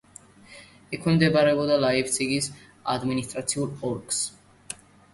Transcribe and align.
ექვემდებარებოდა 0.97 1.77
ლაიფციგის 1.85 2.51
ადმინისტრაციულ 2.97 3.73
ოლქს. 3.93 4.29